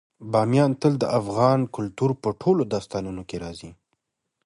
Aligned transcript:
بامیان 0.31 0.71
تل 0.81 0.93
د 0.99 1.05
افغان 1.19 1.59
کلتور 1.75 2.11
په 2.23 2.29
ټولو 2.41 2.61
داستانونو 2.73 3.21
کې 3.29 3.37
راځي. 3.43 3.71